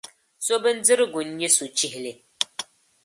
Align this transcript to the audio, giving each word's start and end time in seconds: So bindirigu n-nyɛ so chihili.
So 0.45 0.53
bindirigu 0.63 1.21
n-nyɛ 1.25 1.49
so 1.55 1.65
chihili. 1.77 2.13